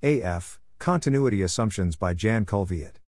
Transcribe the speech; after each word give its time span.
AF 0.00 0.60
Continuity 0.78 1.42
Assumptions 1.42 1.96
by 1.96 2.14
Jan 2.14 2.46
Kulveit. 2.46 3.00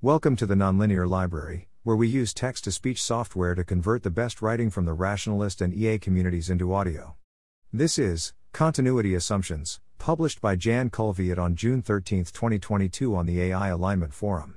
Welcome 0.00 0.34
to 0.36 0.46
the 0.46 0.54
Nonlinear 0.54 1.06
Library, 1.06 1.68
where 1.82 1.94
we 1.94 2.08
use 2.08 2.32
text 2.32 2.64
to 2.64 2.72
speech 2.72 3.02
software 3.02 3.54
to 3.54 3.62
convert 3.62 4.02
the 4.02 4.10
best 4.10 4.40
writing 4.40 4.70
from 4.70 4.86
the 4.86 4.94
rationalist 4.94 5.60
and 5.60 5.74
EA 5.74 5.98
communities 5.98 6.48
into 6.48 6.72
audio. 6.72 7.16
This 7.70 7.98
is 7.98 8.32
Continuity 8.54 9.14
Assumptions, 9.14 9.80
published 9.98 10.40
by 10.40 10.56
Jan 10.56 10.88
Kulveit 10.88 11.38
on 11.38 11.54
June 11.54 11.82
13, 11.82 12.24
2022, 12.24 13.14
on 13.14 13.26
the 13.26 13.42
AI 13.42 13.68
Alignment 13.68 14.14
Forum. 14.14 14.56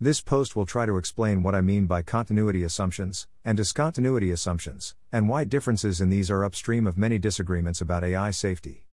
This 0.00 0.20
post 0.20 0.54
will 0.54 0.66
try 0.66 0.86
to 0.86 0.98
explain 0.98 1.42
what 1.42 1.56
I 1.56 1.62
mean 1.62 1.86
by 1.86 2.02
continuity 2.02 2.62
assumptions 2.62 3.26
and 3.44 3.56
discontinuity 3.56 4.30
assumptions, 4.30 4.94
and 5.10 5.28
why 5.28 5.42
differences 5.42 6.00
in 6.00 6.10
these 6.10 6.30
are 6.30 6.44
upstream 6.44 6.86
of 6.86 6.96
many 6.96 7.18
disagreements 7.18 7.80
about 7.80 8.04
AI 8.04 8.30
safety. 8.30 8.86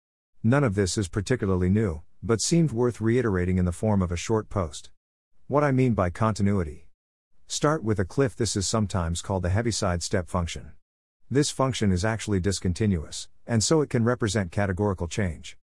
None 0.45 0.63
of 0.63 0.77
this 0.77 0.97
is 0.97 1.09
particularly 1.09 1.69
new, 1.69 2.03
but 2.23 2.41
seemed 2.41 2.73
worth 2.73 3.01
reiterating 3.01 3.59
in 3.59 3.65
the 3.65 3.73
form 3.73 4.03
of 4.03 4.13
a 4.13 4.17
short 4.17 4.49
post. 4.49 4.91
What 5.47 5.65
I 5.65 5.73
mean 5.73 5.95
by 5.95 6.11
continuity. 6.11 6.89
Start 7.47 7.83
with 7.83 7.99
a 7.99 8.05
cliff. 8.05 8.37
This 8.37 8.57
is 8.57 8.69
sometimes 8.69 9.23
called 9.23 9.43
the 9.43 9.49
Heaviside 9.49 10.03
step 10.03 10.29
function. 10.29 10.73
This 11.31 11.51
function 11.51 11.93
is 11.93 12.05
actually 12.05 12.41
discontinuous, 12.41 13.29
and 13.47 13.65
so 13.65 13.81
it 13.81 13.91
can 13.91 14.05
represent 14.05 14.53
categorical 14.53 15.09
change. 15.09 15.57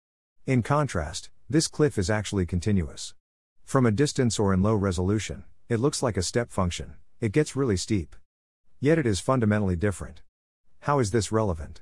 In 0.46 0.64
contrast, 0.64 1.30
this 1.50 1.68
cliff 1.68 1.98
is 1.98 2.10
actually 2.10 2.46
continuous. 2.46 3.14
From 3.64 3.86
a 3.86 3.92
distance 3.92 4.40
or 4.40 4.54
in 4.54 4.64
low 4.64 4.76
resolution, 4.76 5.44
it 5.70 5.80
looks 5.80 6.02
like 6.02 6.18
a 6.18 6.24
step 6.24 6.52
function, 6.52 6.96
it 7.22 7.32
gets 7.32 7.56
really 7.56 7.78
steep. 7.78 8.16
Yet 8.80 8.98
it 8.98 9.06
is 9.06 9.20
fundamentally 9.20 9.76
different. 9.76 10.22
How 10.82 11.00
is 11.00 11.12
this 11.12 11.32
relevant? 11.32 11.82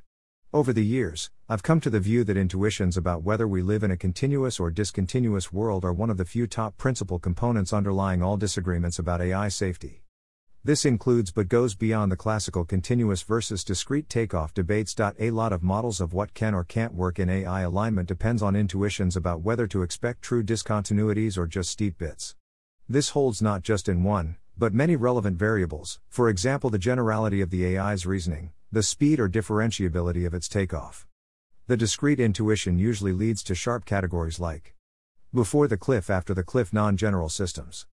Over 0.53 0.71
the 0.71 0.85
years, 0.85 1.31
I've 1.49 1.63
come 1.63 1.79
to 1.79 1.89
the 1.89 1.99
view 1.99 2.23
that 2.25 2.37
intuitions 2.37 2.95
about 2.95 3.23
whether 3.23 3.47
we 3.47 3.63
live 3.63 3.81
in 3.81 3.89
a 3.89 3.97
continuous 3.97 4.59
or 4.59 4.69
discontinuous 4.69 5.51
world 5.51 5.83
are 5.83 5.91
one 5.91 6.11
of 6.11 6.17
the 6.17 6.25
few 6.25 6.45
top 6.45 6.77
principal 6.77 7.17
components 7.17 7.73
underlying 7.73 8.21
all 8.21 8.37
disagreements 8.37 8.99
about 8.99 9.19
AI 9.19 9.47
safety. 9.47 10.03
This 10.63 10.85
includes 10.85 11.31
but 11.31 11.49
goes 11.49 11.73
beyond 11.73 12.11
the 12.11 12.15
classical 12.15 12.65
continuous 12.65 13.23
versus 13.23 13.63
discrete 13.63 14.09
takeoff 14.09 14.53
debates. 14.53 14.95
A 14.99 15.31
lot 15.31 15.53
of 15.53 15.63
models 15.63 15.99
of 15.99 16.13
what 16.13 16.35
can 16.35 16.53
or 16.53 16.63
can't 16.63 16.93
work 16.93 17.17
in 17.17 17.31
AI 17.31 17.61
alignment 17.61 18.07
depends 18.07 18.43
on 18.43 18.55
intuitions 18.55 19.15
about 19.15 19.41
whether 19.41 19.65
to 19.65 19.81
expect 19.81 20.21
true 20.21 20.43
discontinuities 20.43 21.35
or 21.35 21.47
just 21.47 21.71
steep 21.71 21.97
bits. 21.97 22.35
This 22.87 23.09
holds 23.09 23.41
not 23.41 23.63
just 23.63 23.89
in 23.89 24.03
one, 24.03 24.35
but 24.55 24.71
many 24.71 24.95
relevant 24.95 25.35
variables, 25.35 25.99
for 26.09 26.29
example, 26.29 26.69
the 26.69 26.77
generality 26.77 27.41
of 27.41 27.49
the 27.49 27.75
AI's 27.75 28.05
reasoning, 28.05 28.51
the 28.73 28.81
speed 28.81 29.19
or 29.19 29.29
differentiability 29.29 30.25
of 30.25 30.33
its 30.33 30.49
takeoff. 30.49 31.05
The 31.67 31.77
discrete 31.77 32.19
intuition 32.19 32.79
usually 32.79 33.11
leads 33.11 33.43
to 33.43 33.53
sharp 33.53 33.85
categories 33.85 34.39
like 34.39 34.73
before 35.31 35.67
the 35.67 35.77
cliff, 35.77 36.09
after 36.09 36.33
the 36.33 36.41
cliff, 36.41 36.73
non 36.73 36.97
general 36.97 37.29
systems. 37.29 37.85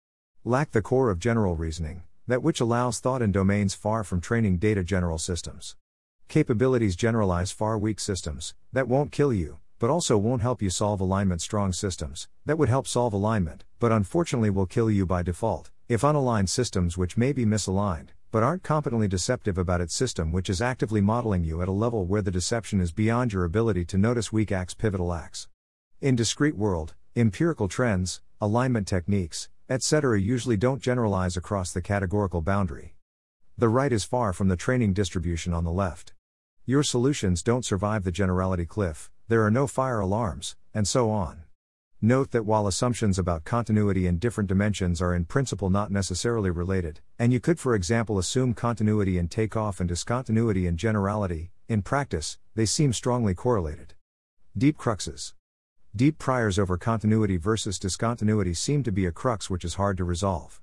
Lack 0.44 0.70
the 0.70 0.80
core 0.80 1.10
of 1.10 1.18
general 1.18 1.56
reasoning, 1.56 2.04
that 2.28 2.44
which 2.44 2.60
allows 2.60 3.00
thought 3.00 3.22
in 3.22 3.32
domains 3.32 3.74
far 3.74 4.04
from 4.04 4.20
training 4.20 4.58
data 4.58 4.84
general 4.84 5.18
systems. 5.18 5.74
Capabilities 6.28 6.94
generalize 6.94 7.50
far 7.50 7.76
weak 7.76 7.98
systems, 7.98 8.54
that 8.72 8.86
won't 8.86 9.10
kill 9.10 9.32
you, 9.32 9.58
but 9.80 9.90
also 9.90 10.16
won't 10.16 10.42
help 10.42 10.62
you 10.62 10.70
solve 10.70 11.00
alignment 11.00 11.42
strong 11.42 11.72
systems, 11.72 12.28
that 12.46 12.56
would 12.56 12.68
help 12.68 12.86
solve 12.86 13.12
alignment, 13.12 13.64
but 13.80 13.90
unfortunately 13.90 14.48
will 14.48 14.66
kill 14.66 14.88
you 14.88 15.04
by 15.04 15.24
default, 15.24 15.72
if 15.88 16.02
unaligned 16.02 16.48
systems 16.48 16.96
which 16.96 17.16
may 17.16 17.32
be 17.32 17.44
misaligned, 17.44 18.10
but 18.30 18.42
aren't 18.42 18.62
competently 18.62 19.08
deceptive 19.08 19.58
about 19.58 19.80
its 19.80 19.94
system 19.94 20.32
which 20.32 20.50
is 20.50 20.60
actively 20.60 21.00
modeling 21.00 21.44
you 21.44 21.62
at 21.62 21.68
a 21.68 21.72
level 21.72 22.04
where 22.04 22.22
the 22.22 22.30
deception 22.30 22.80
is 22.80 22.92
beyond 22.92 23.32
your 23.32 23.44
ability 23.44 23.84
to 23.84 23.96
notice 23.96 24.32
weak 24.32 24.52
acts 24.52 24.74
pivotal 24.74 25.12
acts. 25.12 25.48
In 26.00 26.14
discrete 26.14 26.56
world, 26.56 26.94
empirical 27.16 27.68
trends, 27.68 28.20
alignment 28.40 28.86
techniques, 28.86 29.48
etc. 29.68 30.20
usually 30.20 30.56
don't 30.56 30.80
generalize 30.80 31.36
across 31.36 31.72
the 31.72 31.82
categorical 31.82 32.40
boundary. 32.40 32.94
The 33.56 33.68
right 33.68 33.92
is 33.92 34.04
far 34.04 34.32
from 34.32 34.48
the 34.48 34.56
training 34.56 34.92
distribution 34.92 35.52
on 35.52 35.64
the 35.64 35.72
left. 35.72 36.12
Your 36.64 36.82
solutions 36.82 37.42
don't 37.42 37.64
survive 37.64 38.04
the 38.04 38.12
generality 38.12 38.66
cliff, 38.66 39.10
there 39.26 39.42
are 39.42 39.50
no 39.50 39.66
fire 39.66 40.00
alarms, 40.00 40.54
and 40.72 40.86
so 40.86 41.10
on. 41.10 41.42
Note 42.00 42.30
that 42.30 42.46
while 42.46 42.68
assumptions 42.68 43.18
about 43.18 43.42
continuity 43.42 44.06
in 44.06 44.18
different 44.18 44.46
dimensions 44.46 45.02
are 45.02 45.16
in 45.16 45.24
principle 45.24 45.68
not 45.68 45.90
necessarily 45.90 46.48
related, 46.48 47.00
and 47.18 47.32
you 47.32 47.40
could, 47.40 47.58
for 47.58 47.74
example, 47.74 48.18
assume 48.18 48.54
continuity 48.54 49.18
in 49.18 49.26
takeoff 49.26 49.80
and 49.80 49.88
discontinuity 49.88 50.68
in 50.68 50.76
generality, 50.76 51.50
in 51.66 51.82
practice, 51.82 52.38
they 52.54 52.64
seem 52.64 52.92
strongly 52.92 53.34
correlated. 53.34 53.94
Deep 54.56 54.78
cruxes. 54.78 55.32
Deep 55.96 56.18
priors 56.18 56.56
over 56.56 56.78
continuity 56.78 57.36
versus 57.36 57.80
discontinuity 57.80 58.54
seem 58.54 58.84
to 58.84 58.92
be 58.92 59.04
a 59.04 59.10
crux 59.10 59.50
which 59.50 59.64
is 59.64 59.74
hard 59.74 59.96
to 59.96 60.04
resolve. 60.04 60.60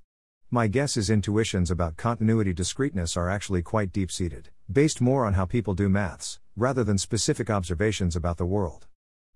My 0.49 0.67
guess 0.67 0.95
is 0.95 1.09
intuitions 1.09 1.69
about 1.69 1.97
continuity 1.97 2.53
discreteness 2.53 3.17
are 3.17 3.29
actually 3.29 3.61
quite 3.61 3.91
deep 3.91 4.09
seated, 4.09 4.51
based 4.71 5.01
more 5.01 5.25
on 5.25 5.33
how 5.33 5.43
people 5.43 5.73
do 5.73 5.89
maths, 5.89 6.39
rather 6.55 6.85
than 6.85 6.97
specific 6.97 7.49
observations 7.49 8.15
about 8.15 8.37
the 8.37 8.45
world. 8.45 8.87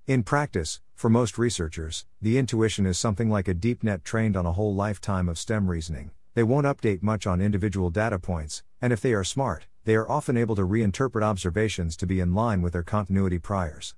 In 0.10 0.24
practice, 0.24 0.82
for 0.96 1.08
most 1.08 1.38
researchers, 1.38 2.08
the 2.20 2.40
intuition 2.40 2.88
is 2.88 2.98
something 2.98 3.30
like 3.30 3.48
a 3.48 3.54
deep 3.54 3.84
net 3.84 4.04
trained 4.04 4.36
on 4.36 4.44
a 4.44 4.54
whole 4.54 4.74
lifetime 4.74 5.30
of 5.30 5.38
STEM 5.38 5.70
reasoning. 5.70 6.10
They 6.34 6.42
won't 6.42 6.66
update 6.66 7.04
much 7.04 7.28
on 7.28 7.40
individual 7.40 7.92
data 7.92 8.18
points, 8.18 8.64
and 8.82 8.92
if 8.92 9.02
they 9.02 9.14
are 9.14 9.24
smart, 9.24 9.68
they 9.84 9.94
are 9.94 10.10
often 10.10 10.36
able 10.36 10.56
to 10.56 10.64
reinterpret 10.64 11.22
observations 11.22 11.96
to 11.98 12.08
be 12.08 12.20
in 12.20 12.34
line 12.34 12.64
with 12.64 12.74
their 12.74 12.82
continuity 12.82 13.38
priors. 13.38 13.94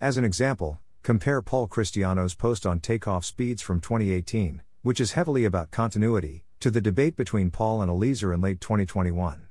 As 0.00 0.16
an 0.16 0.24
example, 0.24 0.80
Compare 1.02 1.42
Paul 1.42 1.66
Christiano's 1.66 2.34
post 2.34 2.64
on 2.64 2.80
takeoff 2.80 3.26
speeds 3.26 3.60
from 3.60 3.80
2018, 3.80 4.62
which 4.80 4.98
is 4.98 5.12
heavily 5.12 5.44
about 5.44 5.70
continuity, 5.70 6.42
to 6.60 6.70
the 6.70 6.80
debate 6.80 7.16
between 7.16 7.50
Paul 7.50 7.82
and 7.82 7.90
Eliezer 7.90 8.32
in 8.32 8.40
late 8.40 8.62
2021. 8.62 9.42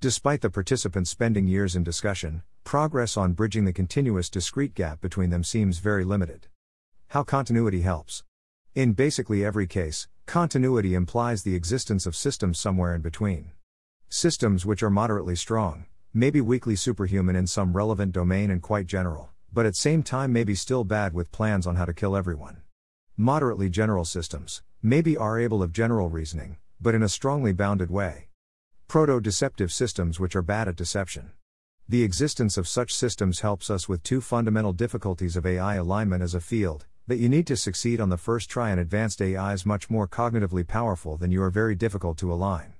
Despite 0.00 0.40
the 0.40 0.50
participants 0.50 1.10
spending 1.10 1.46
years 1.46 1.76
in 1.76 1.84
discussion, 1.84 2.42
progress 2.64 3.16
on 3.16 3.34
bridging 3.34 3.64
the 3.64 3.72
continuous 3.72 4.28
discrete 4.28 4.74
gap 4.74 5.00
between 5.00 5.30
them 5.30 5.44
seems 5.44 5.78
very 5.78 6.04
limited. 6.04 6.48
How 7.08 7.22
continuity 7.22 7.82
helps. 7.82 8.24
In 8.74 8.92
basically 8.92 9.44
every 9.44 9.66
case, 9.66 10.08
continuity 10.26 10.94
implies 10.94 11.42
the 11.42 11.54
existence 11.54 12.06
of 12.06 12.16
systems 12.16 12.58
somewhere 12.58 12.94
in 12.94 13.02
between. 13.02 13.52
Systems 14.08 14.66
which 14.66 14.82
are 14.82 14.90
moderately 14.90 15.36
strong, 15.36 15.86
maybe 16.12 16.40
weakly 16.40 16.74
superhuman 16.74 17.36
in 17.36 17.46
some 17.46 17.76
relevant 17.76 18.12
domain 18.12 18.50
and 18.50 18.62
quite 18.62 18.86
general 18.86 19.30
but 19.54 19.66
at 19.66 19.76
same 19.76 20.02
time 20.02 20.32
maybe 20.32 20.54
still 20.56 20.82
bad 20.82 21.14
with 21.14 21.30
plans 21.30 21.64
on 21.64 21.76
how 21.76 21.84
to 21.84 21.94
kill 21.94 22.16
everyone. 22.16 22.56
Moderately 23.16 23.70
general 23.70 24.04
systems, 24.04 24.62
maybe 24.82 25.16
are 25.16 25.38
able 25.38 25.62
of 25.62 25.72
general 25.72 26.10
reasoning, 26.10 26.56
but 26.80 26.92
in 26.92 27.04
a 27.04 27.08
strongly 27.08 27.52
bounded 27.52 27.88
way. 27.88 28.26
Proto 28.88 29.20
deceptive 29.20 29.72
systems 29.72 30.18
which 30.18 30.34
are 30.34 30.42
bad 30.42 30.66
at 30.66 30.74
deception. 30.74 31.30
The 31.86 32.02
existence 32.02 32.56
of 32.56 32.66
such 32.66 32.94
systems 32.94 33.40
helps 33.40 33.68
us 33.68 33.90
with 33.90 34.02
two 34.02 34.22
fundamental 34.22 34.72
difficulties 34.72 35.36
of 35.36 35.44
AI 35.44 35.74
alignment 35.74 36.22
as 36.22 36.34
a 36.34 36.40
field 36.40 36.86
that 37.06 37.18
you 37.18 37.28
need 37.28 37.46
to 37.48 37.58
succeed 37.58 38.00
on 38.00 38.08
the 38.08 38.16
first 38.16 38.48
try, 38.48 38.70
and 38.70 38.80
advanced 38.80 39.20
AI 39.20 39.52
is 39.52 39.66
much 39.66 39.90
more 39.90 40.08
cognitively 40.08 40.66
powerful 40.66 41.18
than 41.18 41.30
you 41.30 41.42
are 41.42 41.50
very 41.50 41.74
difficult 41.74 42.16
to 42.16 42.32
align. 42.32 42.72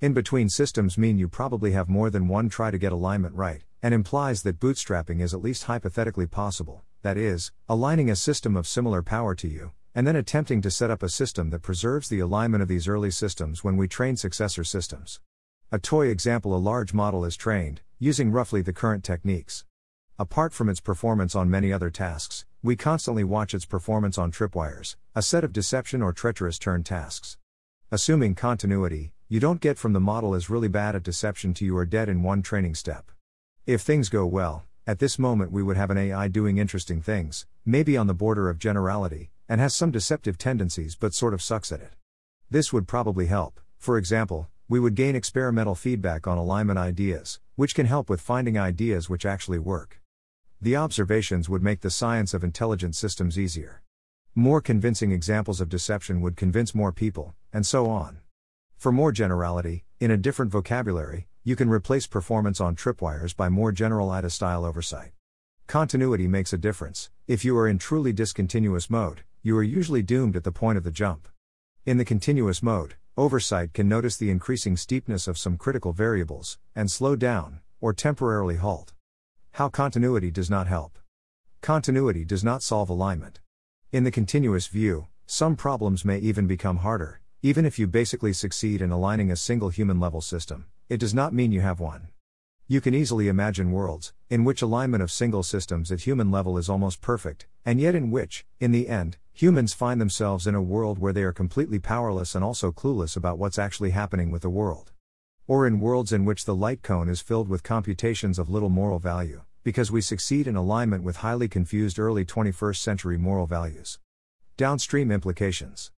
In 0.00 0.12
between 0.12 0.48
systems 0.48 0.98
mean 0.98 1.16
you 1.16 1.28
probably 1.28 1.70
have 1.70 1.88
more 1.88 2.10
than 2.10 2.26
one 2.26 2.48
try 2.48 2.72
to 2.72 2.78
get 2.78 2.90
alignment 2.90 3.36
right, 3.36 3.62
and 3.84 3.94
implies 3.94 4.42
that 4.42 4.58
bootstrapping 4.58 5.20
is 5.20 5.32
at 5.32 5.42
least 5.42 5.64
hypothetically 5.64 6.26
possible, 6.26 6.82
that 7.02 7.16
is, 7.16 7.52
aligning 7.68 8.10
a 8.10 8.16
system 8.16 8.56
of 8.56 8.66
similar 8.66 9.00
power 9.00 9.36
to 9.36 9.46
you, 9.46 9.70
and 9.94 10.08
then 10.08 10.16
attempting 10.16 10.60
to 10.62 10.72
set 10.72 10.90
up 10.90 11.04
a 11.04 11.08
system 11.08 11.50
that 11.50 11.62
preserves 11.62 12.08
the 12.08 12.18
alignment 12.18 12.62
of 12.64 12.68
these 12.68 12.88
early 12.88 13.12
systems 13.12 13.62
when 13.62 13.76
we 13.76 13.86
train 13.86 14.16
successor 14.16 14.64
systems. 14.64 15.20
A 15.70 15.78
toy 15.78 16.08
example 16.08 16.56
a 16.56 16.58
large 16.58 16.92
model 16.92 17.24
is 17.24 17.36
trained, 17.36 17.82
using 18.02 18.32
roughly 18.32 18.62
the 18.62 18.72
current 18.72 19.04
techniques. 19.04 19.66
Apart 20.18 20.54
from 20.54 20.70
its 20.70 20.80
performance 20.80 21.34
on 21.34 21.50
many 21.50 21.70
other 21.70 21.90
tasks, 21.90 22.46
we 22.62 22.74
constantly 22.74 23.24
watch 23.24 23.52
its 23.52 23.66
performance 23.66 24.16
on 24.16 24.32
tripwires, 24.32 24.96
a 25.14 25.20
set 25.20 25.44
of 25.44 25.52
deception 25.52 26.00
or 26.00 26.14
treacherous 26.14 26.58
turn 26.58 26.82
tasks. 26.82 27.36
Assuming 27.90 28.34
continuity, 28.34 29.12
you 29.28 29.38
don't 29.38 29.60
get 29.60 29.76
from 29.76 29.92
the 29.92 30.00
model 30.00 30.34
is 30.34 30.48
really 30.48 30.66
bad 30.66 30.96
at 30.96 31.02
deception 31.02 31.52
to 31.52 31.64
you 31.66 31.76
are 31.76 31.84
dead 31.84 32.08
in 32.08 32.22
one 32.22 32.40
training 32.40 32.74
step. 32.74 33.10
If 33.66 33.82
things 33.82 34.08
go 34.08 34.24
well, 34.24 34.64
at 34.86 34.98
this 34.98 35.18
moment 35.18 35.52
we 35.52 35.62
would 35.62 35.76
have 35.76 35.90
an 35.90 35.98
AI 35.98 36.28
doing 36.28 36.56
interesting 36.56 37.02
things, 37.02 37.44
maybe 37.66 37.98
on 37.98 38.06
the 38.06 38.14
border 38.14 38.48
of 38.48 38.58
generality, 38.58 39.30
and 39.46 39.60
has 39.60 39.74
some 39.74 39.90
deceptive 39.90 40.38
tendencies 40.38 40.96
but 40.96 41.12
sort 41.12 41.34
of 41.34 41.42
sucks 41.42 41.70
at 41.70 41.82
it. 41.82 41.92
This 42.48 42.72
would 42.72 42.88
probably 42.88 43.26
help, 43.26 43.60
for 43.76 43.98
example, 43.98 44.48
we 44.70 44.78
would 44.78 44.94
gain 44.94 45.16
experimental 45.16 45.74
feedback 45.74 46.26
on 46.28 46.38
alignment 46.38 46.78
ideas, 46.78 47.40
which 47.60 47.74
can 47.74 47.84
help 47.84 48.08
with 48.08 48.22
finding 48.22 48.58
ideas 48.58 49.10
which 49.10 49.26
actually 49.26 49.58
work. 49.58 50.00
The 50.62 50.76
observations 50.76 51.46
would 51.50 51.62
make 51.62 51.82
the 51.82 51.90
science 51.90 52.32
of 52.32 52.42
intelligent 52.42 52.96
systems 52.96 53.38
easier. 53.38 53.82
More 54.34 54.62
convincing 54.62 55.12
examples 55.12 55.60
of 55.60 55.68
deception 55.68 56.22
would 56.22 56.38
convince 56.38 56.74
more 56.74 56.90
people, 56.90 57.34
and 57.52 57.66
so 57.66 57.90
on. 57.90 58.20
For 58.78 58.90
more 58.90 59.12
generality, 59.12 59.84
in 59.98 60.10
a 60.10 60.16
different 60.16 60.50
vocabulary, 60.50 61.28
you 61.44 61.54
can 61.54 61.68
replace 61.68 62.06
performance 62.06 62.62
on 62.62 62.76
tripwires 62.76 63.36
by 63.36 63.50
more 63.50 63.72
general 63.72 64.08
IDA 64.08 64.30
style 64.30 64.64
oversight. 64.64 65.10
Continuity 65.66 66.26
makes 66.26 66.54
a 66.54 66.56
difference. 66.56 67.10
If 67.28 67.44
you 67.44 67.54
are 67.58 67.68
in 67.68 67.76
truly 67.76 68.14
discontinuous 68.14 68.88
mode, 68.88 69.20
you 69.42 69.54
are 69.58 69.62
usually 69.62 70.02
doomed 70.02 70.34
at 70.34 70.44
the 70.44 70.50
point 70.50 70.78
of 70.78 70.84
the 70.84 70.90
jump. 70.90 71.28
In 71.84 71.98
the 71.98 72.06
continuous 72.06 72.62
mode, 72.62 72.94
oversight 73.20 73.74
can 73.74 73.86
notice 73.86 74.16
the 74.16 74.30
increasing 74.30 74.78
steepness 74.78 75.28
of 75.28 75.36
some 75.36 75.58
critical 75.58 75.92
variables, 75.92 76.58
and 76.74 76.90
slow 76.90 77.14
down, 77.14 77.60
or 77.78 77.92
temporarily 77.92 78.56
halt. 78.56 78.94
How 79.52 79.68
continuity 79.68 80.30
does 80.30 80.48
not 80.48 80.66
help. 80.66 80.98
Continuity 81.60 82.24
does 82.24 82.42
not 82.42 82.62
solve 82.62 82.88
alignment. 82.88 83.40
In 83.92 84.04
the 84.04 84.10
continuous 84.10 84.68
view, 84.68 85.08
some 85.26 85.54
problems 85.54 86.02
may 86.02 86.16
even 86.16 86.46
become 86.46 86.78
harder, 86.78 87.20
even 87.42 87.66
if 87.66 87.78
you 87.78 87.86
basically 87.86 88.32
succeed 88.32 88.80
in 88.80 88.90
aligning 88.90 89.30
a 89.30 89.36
single 89.36 89.68
human 89.68 90.00
level 90.00 90.22
system, 90.22 90.64
it 90.88 90.96
does 90.96 91.12
not 91.12 91.34
mean 91.34 91.52
you 91.52 91.60
have 91.60 91.78
one. 91.78 92.08
You 92.68 92.80
can 92.80 92.94
easily 92.94 93.28
imagine 93.28 93.70
worlds, 93.70 94.14
in 94.30 94.44
which 94.44 94.62
alignment 94.62 95.02
of 95.02 95.10
single 95.10 95.42
systems 95.42 95.92
at 95.92 96.06
human 96.06 96.30
level 96.30 96.56
is 96.56 96.70
almost 96.70 97.02
perfect, 97.02 97.46
and 97.64 97.80
yet 97.80 97.94
in 97.94 98.10
which, 98.10 98.44
in 98.58 98.72
the 98.72 98.88
end, 98.88 99.16
humans 99.32 99.72
find 99.72 100.00
themselves 100.00 100.46
in 100.46 100.54
a 100.54 100.62
world 100.62 100.98
where 100.98 101.12
they 101.12 101.22
are 101.22 101.32
completely 101.32 101.78
powerless 101.78 102.34
and 102.34 102.44
also 102.44 102.70
clueless 102.70 103.16
about 103.16 103.38
what's 103.38 103.58
actually 103.58 103.90
happening 103.90 104.30
with 104.30 104.42
the 104.42 104.50
world. 104.50 104.92
Or 105.46 105.66
in 105.66 105.80
worlds 105.80 106.12
in 106.12 106.24
which 106.24 106.44
the 106.44 106.54
light 106.54 106.82
cone 106.82 107.08
is 107.08 107.20
filled 107.20 107.48
with 107.48 107.62
computations 107.62 108.38
of 108.38 108.48
little 108.48 108.68
moral 108.68 108.98
value, 108.98 109.42
because 109.64 109.90
we 109.90 110.00
succeed 110.00 110.46
in 110.46 110.56
alignment 110.56 111.02
with 111.02 111.16
highly 111.16 111.48
confused 111.48 111.98
early 111.98 112.24
21st 112.24 112.76
century 112.76 113.18
moral 113.18 113.46
values. 113.46 113.98
Downstream 114.56 115.10
implications. 115.10 115.90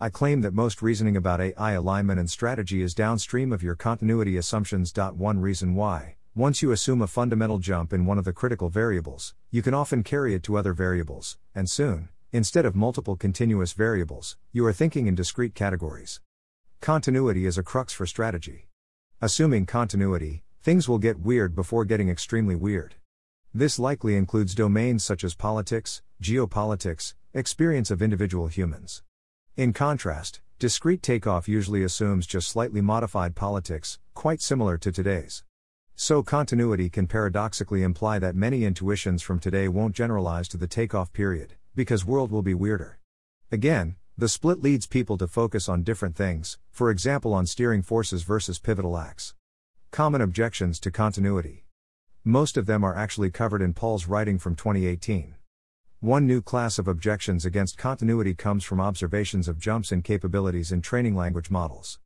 I 0.00 0.10
claim 0.10 0.42
that 0.42 0.54
most 0.54 0.82
reasoning 0.82 1.16
about 1.16 1.40
AI 1.40 1.72
alignment 1.72 2.20
and 2.20 2.30
strategy 2.30 2.82
is 2.82 2.94
downstream 2.94 3.52
of 3.52 3.64
your 3.64 3.74
continuity 3.74 4.36
assumptions. 4.36 4.92
One 4.94 5.40
reason 5.40 5.74
why 5.74 6.17
once 6.38 6.62
you 6.62 6.70
assume 6.70 7.02
a 7.02 7.06
fundamental 7.08 7.58
jump 7.58 7.92
in 7.92 8.06
one 8.06 8.16
of 8.16 8.24
the 8.24 8.32
critical 8.32 8.68
variables, 8.68 9.34
you 9.50 9.60
can 9.60 9.74
often 9.74 10.04
carry 10.04 10.34
it 10.34 10.42
to 10.44 10.56
other 10.56 10.72
variables, 10.72 11.36
and 11.52 11.68
soon, 11.68 12.08
instead 12.30 12.64
of 12.64 12.76
multiple 12.76 13.16
continuous 13.16 13.72
variables, 13.72 14.36
you 14.52 14.64
are 14.64 14.72
thinking 14.72 15.08
in 15.08 15.16
discrete 15.16 15.52
categories. 15.52 16.20
Continuity 16.80 17.44
is 17.44 17.58
a 17.58 17.64
crux 17.64 17.92
for 17.92 18.06
strategy. 18.06 18.68
Assuming 19.20 19.66
continuity, 19.66 20.44
things 20.62 20.88
will 20.88 21.00
get 21.00 21.18
weird 21.18 21.56
before 21.56 21.84
getting 21.84 22.08
extremely 22.08 22.54
weird. 22.54 22.94
This 23.52 23.80
likely 23.80 24.14
includes 24.14 24.54
domains 24.54 25.02
such 25.02 25.24
as 25.24 25.34
politics, 25.34 26.02
geopolitics, 26.22 27.14
experience 27.34 27.90
of 27.90 28.00
individual 28.00 28.46
humans. 28.46 29.02
In 29.56 29.72
contrast, 29.72 30.40
discrete 30.60 31.02
takeoff 31.02 31.48
usually 31.48 31.82
assumes 31.82 32.28
just 32.28 32.48
slightly 32.48 32.80
modified 32.80 33.34
politics, 33.34 33.98
quite 34.14 34.40
similar 34.40 34.78
to 34.78 34.92
today's. 34.92 35.42
So, 36.00 36.22
continuity 36.22 36.88
can 36.90 37.08
paradoxically 37.08 37.82
imply 37.82 38.20
that 38.20 38.36
many 38.36 38.64
intuitions 38.64 39.20
from 39.20 39.40
today 39.40 39.66
won't 39.66 39.96
generalize 39.96 40.46
to 40.50 40.56
the 40.56 40.68
takeoff 40.68 41.12
period, 41.12 41.54
because 41.74 42.04
world 42.04 42.30
will 42.30 42.40
be 42.40 42.54
weirder. 42.54 43.00
Again, 43.50 43.96
the 44.16 44.28
split 44.28 44.62
leads 44.62 44.86
people 44.86 45.18
to 45.18 45.26
focus 45.26 45.68
on 45.68 45.82
different 45.82 46.14
things, 46.14 46.56
for 46.70 46.92
example, 46.92 47.34
on 47.34 47.46
steering 47.46 47.82
forces 47.82 48.22
versus 48.22 48.60
pivotal 48.60 48.96
acts. 48.96 49.34
Common 49.90 50.20
objections 50.20 50.78
to 50.78 50.92
continuity. 50.92 51.64
Most 52.22 52.56
of 52.56 52.66
them 52.66 52.84
are 52.84 52.96
actually 52.96 53.32
covered 53.32 53.60
in 53.60 53.74
Paul's 53.74 54.06
writing 54.06 54.38
from 54.38 54.54
2018. 54.54 55.34
One 55.98 56.28
new 56.28 56.40
class 56.40 56.78
of 56.78 56.86
objections 56.86 57.44
against 57.44 57.76
continuity 57.76 58.34
comes 58.34 58.62
from 58.62 58.80
observations 58.80 59.48
of 59.48 59.58
jumps 59.58 59.90
in 59.90 60.02
capabilities 60.02 60.70
in 60.70 60.80
training 60.80 61.16
language 61.16 61.50
models. 61.50 61.98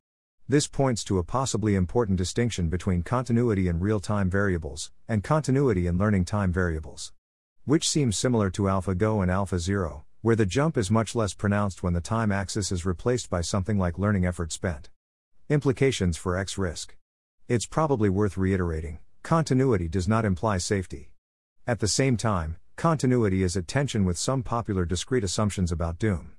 This 0.53 0.67
points 0.67 1.03
to 1.05 1.17
a 1.17 1.23
possibly 1.23 1.73
important 1.73 2.19
distinction 2.19 2.69
between 2.69 3.01
continuity 3.01 3.67
in 3.67 3.79
real 3.79 3.99
time 3.99 4.29
variables, 4.29 4.91
and 5.07 5.23
continuity 5.23 5.87
in 5.87 5.97
learning 5.97 6.25
time 6.25 6.51
variables. 6.51 7.11
Which 7.65 7.89
seems 7.89 8.19
similar 8.19 8.51
to 8.51 8.67
AlphaGo 8.69 9.23
and 9.23 9.31
AlphaZero, 9.31 10.03
where 10.21 10.35
the 10.35 10.45
jump 10.45 10.77
is 10.77 10.91
much 10.91 11.15
less 11.15 11.33
pronounced 11.33 11.81
when 11.81 11.93
the 11.93 12.01
time 12.01 12.31
axis 12.31 12.71
is 12.71 12.85
replaced 12.85 13.31
by 13.31 13.41
something 13.41 13.79
like 13.79 13.97
learning 13.97 14.27
effort 14.27 14.51
spent. 14.51 14.91
Implications 15.49 16.17
for 16.17 16.37
X 16.37 16.55
risk. 16.55 16.95
It's 17.47 17.65
probably 17.65 18.09
worth 18.09 18.37
reiterating 18.37 18.99
continuity 19.23 19.87
does 19.87 20.07
not 20.07 20.23
imply 20.23 20.59
safety. 20.59 21.13
At 21.65 21.79
the 21.79 21.87
same 21.87 22.15
time, 22.15 22.57
continuity 22.75 23.41
is 23.41 23.57
at 23.57 23.67
tension 23.67 24.05
with 24.05 24.19
some 24.19 24.43
popular 24.43 24.85
discrete 24.85 25.23
assumptions 25.23 25.71
about 25.71 25.97
doom. 25.97 26.33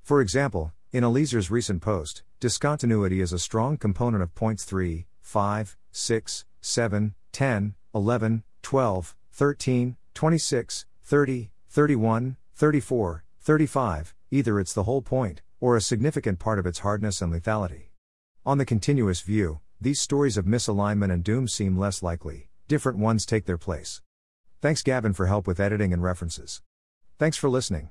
For 0.00 0.22
example, 0.22 0.72
in 0.92 1.04
Eliezer's 1.04 1.50
recent 1.50 1.82
post, 1.82 2.22
discontinuity 2.40 3.20
is 3.20 3.32
a 3.32 3.38
strong 3.38 3.76
component 3.76 4.22
of 4.22 4.34
points 4.34 4.64
3, 4.64 5.06
5, 5.20 5.76
6, 5.92 6.44
7, 6.60 7.14
10, 7.32 7.74
11, 7.94 8.42
12, 8.62 9.16
13, 9.32 9.96
26, 10.14 10.86
30, 11.04 11.50
31, 11.68 12.36
34, 12.54 13.24
35, 13.40 14.14
either 14.30 14.58
it's 14.58 14.72
the 14.72 14.84
whole 14.84 15.02
point, 15.02 15.42
or 15.60 15.76
a 15.76 15.80
significant 15.80 16.38
part 16.38 16.58
of 16.58 16.66
its 16.66 16.80
hardness 16.80 17.20
and 17.20 17.32
lethality. 17.32 17.88
On 18.46 18.56
the 18.56 18.64
continuous 18.64 19.20
view, 19.20 19.60
these 19.80 20.00
stories 20.00 20.36
of 20.36 20.46
misalignment 20.46 21.12
and 21.12 21.22
doom 21.22 21.48
seem 21.48 21.78
less 21.78 22.02
likely, 22.02 22.48
different 22.66 22.98
ones 22.98 23.26
take 23.26 23.44
their 23.44 23.58
place. 23.58 24.00
Thanks 24.60 24.82
Gavin 24.82 25.12
for 25.12 25.26
help 25.26 25.46
with 25.46 25.60
editing 25.60 25.92
and 25.92 26.02
references. 26.02 26.62
Thanks 27.18 27.36
for 27.36 27.50
listening. 27.50 27.90